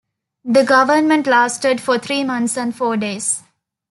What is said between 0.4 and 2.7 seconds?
The government lasted for three months